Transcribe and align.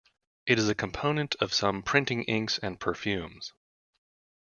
It 0.47 0.57
is 0.57 0.67
a 0.67 0.73
component 0.73 1.35
of 1.35 1.53
some 1.53 1.83
printing 1.83 2.23
inks 2.23 2.57
and 2.57 2.79
perfumes. 2.79 3.53